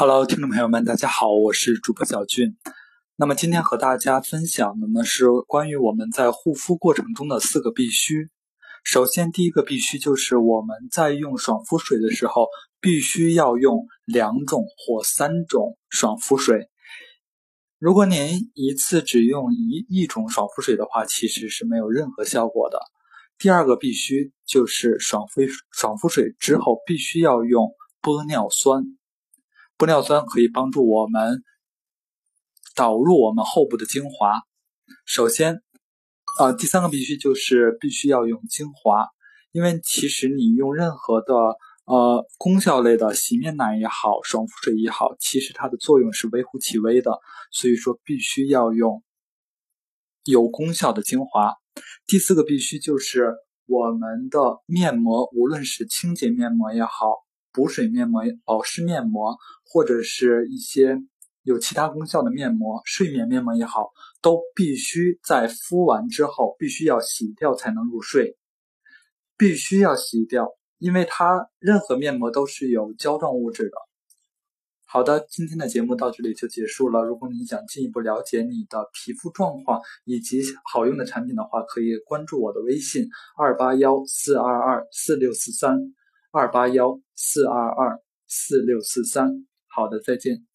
[0.00, 2.56] Hello，听众朋友们，大家好，我是主播小俊。
[3.16, 8.30] 那么今天和大家分享的呢是关于我们在护肤过程中的四个必须。
[8.82, 12.46] 首先，第一个必须就是我们在用爽肤水的时候，
[12.80, 16.70] 必须要用两种或三种爽肤水。
[17.78, 22.80] 如果您一次只用一一种爽肤水的话，其实是没有任何效果的。
[23.36, 27.68] 第二个必须就是爽肤爽肤水之后必须要用
[28.00, 28.82] 玻尿酸。
[29.80, 31.42] 玻尿酸可以帮助我们
[32.76, 34.38] 导入我们后部的精华。
[35.06, 35.62] 首先，
[36.38, 39.08] 呃，第三个必须就是必须要用精华，
[39.52, 41.34] 因为其实你用任何的
[41.86, 47.18] 呃功效类的洗面奶也好，爽肤水也好，其实它的作用是微乎其微的，
[47.50, 49.02] 所以说必须要用
[50.24, 51.54] 有功效的精华。
[52.06, 53.32] 第四个必须就是
[53.64, 57.16] 我们的面膜，无论是清洁面膜也好。
[57.52, 60.98] 补水面膜、保湿面膜，或者是一些
[61.42, 68.36] 有其他功效的面膜、睡眠面膜也好，都必须在敷完之后必须要洗掉才能入睡，
[69.36, 70.48] 必须要洗掉，
[70.78, 73.72] 因为它任何面膜都是有胶状物质的。
[74.84, 77.04] 好的，今天的节目到这里就结束了。
[77.04, 80.42] 如果你想进一步了解你的皮肤状况以及
[80.72, 85.78] 好用的产品的话，可以关注我的微信二八幺四二二四六四三。
[86.32, 90.49] 二八幺四二二四六四三，好的，再见。